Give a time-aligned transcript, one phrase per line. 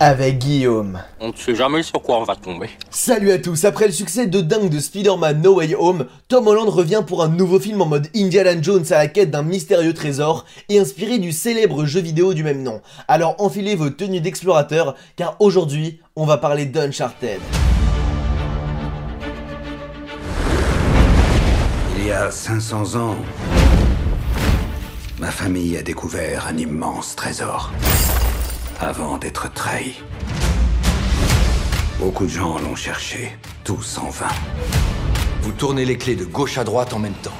[0.00, 1.00] avec Guillaume.
[1.20, 2.70] On ne sait jamais sur quoi on va tomber.
[2.90, 6.68] Salut à tous, après le succès de dingue de Spider-Man No Way Home, Tom Holland
[6.68, 10.44] revient pour un nouveau film en mode Indiana Jones à la quête d'un mystérieux trésor
[10.68, 12.80] et inspiré du célèbre jeu vidéo du même nom.
[13.08, 17.40] Alors enfilez vos tenues d'explorateur car aujourd'hui on va parler d'Uncharted.
[21.96, 23.16] Il y a 500 ans,
[25.18, 27.72] ma famille a découvert un immense trésor.
[28.80, 29.96] Avant d'être trahi.
[31.98, 34.28] Beaucoup de gens l'ont cherché, tous en vain.
[35.42, 37.36] Vous tournez les clés de gauche à droite en même temps.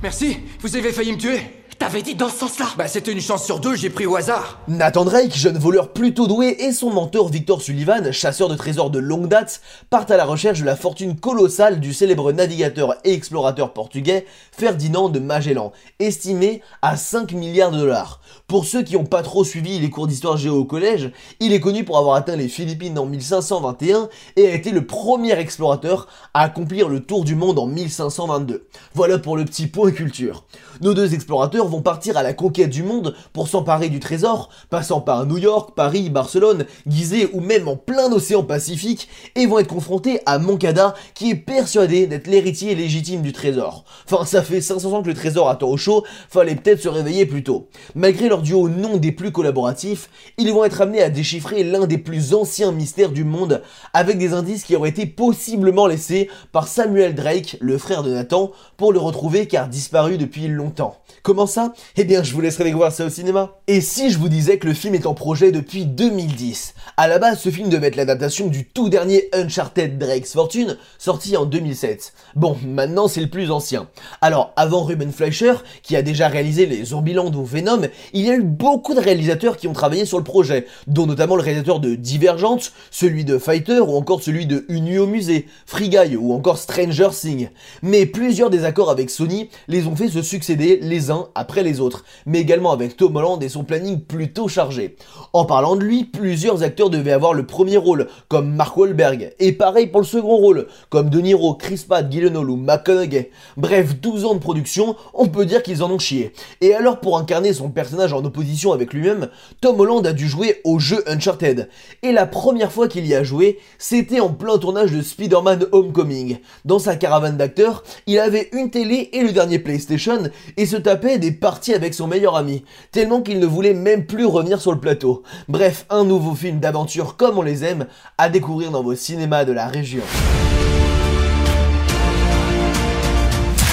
[0.00, 1.40] Merci, vous avez failli me tuer
[1.84, 4.58] T'avais dit dans ce sens-là Bah c'était une chance sur deux, j'ai pris au hasard
[4.68, 8.98] Nathan Drake, jeune voleur plutôt doué, et son mentor Victor Sullivan, chasseur de trésors de
[8.98, 13.74] longue date, partent à la recherche de la fortune colossale du célèbre navigateur et explorateur
[13.74, 18.22] portugais Ferdinand de Magellan, estimé à 5 milliards de dollars.
[18.46, 21.60] Pour ceux qui n'ont pas trop suivi les cours d'histoire géo au collège, il est
[21.60, 26.44] connu pour avoir atteint les Philippines en 1521 et a été le premier explorateur à
[26.44, 28.68] accomplir le tour du monde en 1522.
[28.94, 30.44] Voilà pour le petit point culture.
[30.80, 35.26] Nos deux explorateurs partir à la conquête du monde pour s'emparer du trésor, passant par
[35.26, 40.20] New York, Paris, Barcelone, Gizeh ou même en plein océan Pacifique, et vont être confrontés
[40.26, 43.84] à Moncada qui est persuadé d'être l'héritier légitime du trésor.
[44.10, 47.26] Enfin, ça fait 500 ans que le trésor attend au chaud, fallait peut-être se réveiller
[47.26, 47.68] plus tôt.
[47.94, 51.98] Malgré leur duo non des plus collaboratifs, ils vont être amenés à déchiffrer l'un des
[51.98, 57.14] plus anciens mystères du monde, avec des indices qui auraient été possiblement laissés par Samuel
[57.14, 60.96] Drake, le frère de Nathan, pour le retrouver car disparu depuis longtemps.
[61.22, 61.63] Comment ça?
[61.96, 63.52] Eh bien, je vous laisserai découvrir ça au cinéma.
[63.66, 67.18] Et si je vous disais que le film est en projet depuis 2010 À la
[67.18, 72.12] base, ce film devait être l'adaptation du tout dernier Uncharted Drake's Fortune, sorti en 2007.
[72.36, 73.88] Bon, maintenant c'est le plus ancien.
[74.20, 78.34] Alors, avant Ruben Fleischer, qui a déjà réalisé les Zombieland ou Venom, il y a
[78.34, 81.94] eu beaucoup de réalisateurs qui ont travaillé sur le projet, dont notamment le réalisateur de
[81.94, 86.58] Divergente, celui de Fighter ou encore celui de Une au musée, Free Guy ou encore
[86.58, 87.48] Stranger Things.
[87.82, 92.04] Mais plusieurs désaccords avec Sony les ont fait se succéder les uns après les autres,
[92.26, 94.96] mais également avec Tom Holland et son planning plutôt chargé.
[95.32, 99.52] En parlant de lui, plusieurs acteurs devaient avoir le premier rôle, comme Mark Wahlberg, et
[99.52, 103.30] pareil pour le second rôle, comme De Niro, Chris Pratt, Gyllenhaal ou McConaughey.
[103.56, 106.32] Bref, 12 ans de production, on peut dire qu'ils en ont chié.
[106.60, 109.28] Et alors pour incarner son personnage en opposition avec lui-même,
[109.60, 111.68] Tom Holland a dû jouer au jeu Uncharted.
[112.02, 116.38] Et la première fois qu'il y a joué, c'était en plein tournage de Spider-Man Homecoming.
[116.64, 120.22] Dans sa caravane d'acteurs, il avait une télé et le dernier PlayStation,
[120.56, 124.24] et se tapait des parties avec son meilleur ami, tellement qu'il ne voulait même plus
[124.24, 125.22] revenir sur le plateau.
[125.46, 129.52] Bref, un nouveau film d'aventure comme on les aime, à découvrir dans vos cinémas de
[129.52, 130.00] la région.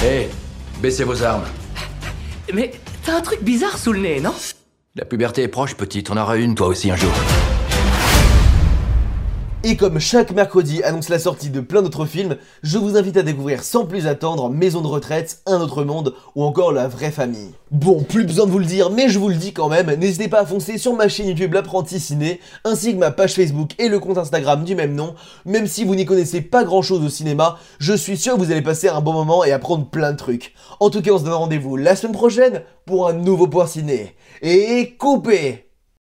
[0.04, 0.28] Hé,
[0.82, 1.44] baissez vos armes.
[2.52, 2.72] Mais
[3.06, 4.34] t'as un truc bizarre sous le nez, non?
[4.94, 7.12] La puberté est proche, petite, on aura une toi aussi un jour.
[9.64, 13.22] Et comme chaque mercredi annonce la sortie de plein d'autres films, je vous invite à
[13.22, 17.52] découvrir sans plus attendre Maison de retraite, Un autre monde ou encore La vraie famille.
[17.70, 20.26] Bon, plus besoin de vous le dire, mais je vous le dis quand même, n'hésitez
[20.26, 23.88] pas à foncer sur ma chaîne YouTube L'apprenti ciné, ainsi que ma page Facebook et
[23.88, 25.14] le compte Instagram du même nom.
[25.46, 28.50] Même si vous n'y connaissez pas grand chose au cinéma, je suis sûr que vous
[28.50, 30.54] allez passer un bon moment et apprendre plein de trucs.
[30.80, 34.16] En tout cas, on se donne rendez-vous la semaine prochaine pour un nouveau point ciné.
[34.42, 35.71] Et coupez